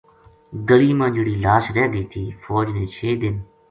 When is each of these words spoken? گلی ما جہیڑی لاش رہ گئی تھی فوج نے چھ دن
گلی 0.69 0.91
ما 0.97 1.07
جہیڑی 1.13 1.35
لاش 1.43 1.65
رہ 1.75 1.85
گئی 1.93 2.05
تھی 2.11 2.23
فوج 2.43 2.67
نے 2.75 2.83
چھ 2.95 2.99
دن 3.21 3.35